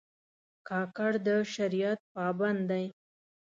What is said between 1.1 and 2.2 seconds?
د شریعت